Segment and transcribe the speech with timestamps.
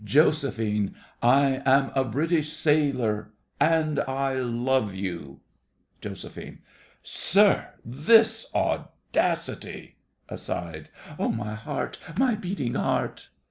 [0.03, 5.41] Josephine, I am a British sailor, and I love you!
[6.01, 6.25] JOS.
[7.03, 9.97] Sir, this audacity!
[10.27, 13.29] (Aside.) Oh, my heart, my beating heart!